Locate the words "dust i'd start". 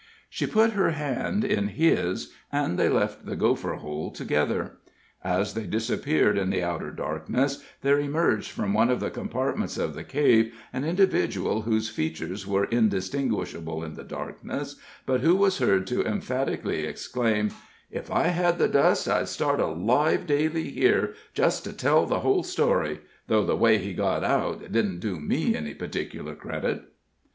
18.67-19.59